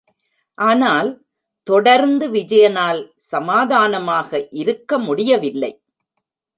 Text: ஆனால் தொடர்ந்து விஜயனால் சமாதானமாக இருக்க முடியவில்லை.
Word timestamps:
ஆனால் 0.57 1.09
தொடர்ந்து 1.67 2.27
விஜயனால் 2.31 3.01
சமாதானமாக 3.31 4.47
இருக்க 4.51 4.99
முடியவில்லை. 4.99 5.73